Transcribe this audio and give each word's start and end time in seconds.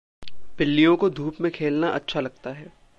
बिल्लियों 0.57 0.95
को 0.95 1.09
धूप 1.09 1.35
में 1.41 1.51
खेलना 1.51 1.89
अच्छा 1.89 2.19
लगता 2.19 2.49
है। 2.49 2.81